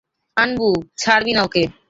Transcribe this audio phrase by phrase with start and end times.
[0.37, 0.69] আনবু,
[0.97, 1.63] ছাড়বি না ওকে।